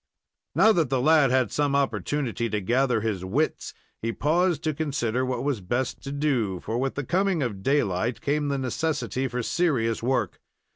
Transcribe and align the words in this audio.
Now 0.55 0.71
that 0.71 0.89
the 0.89 0.99
lad 0.99 1.29
had 1.29 1.51
some 1.51 1.75
opportunity 1.75 2.49
to 2.49 2.59
gather 2.59 3.01
his 3.01 3.23
wits, 3.23 3.75
he 4.01 4.11
paused 4.11 4.63
to 4.63 4.73
consider 4.73 5.23
what 5.23 5.43
was 5.43 5.61
best 5.61 6.01
to 6.05 6.11
do, 6.11 6.59
for 6.59 6.79
with 6.79 6.95
the 6.95 7.03
coming 7.03 7.43
of 7.43 7.61
daylight 7.61 8.19
came 8.19 8.47
the 8.47 8.57
necessity 8.57 9.27
for 9.27 9.43
serious 9.43 10.01
work. 10.01 10.41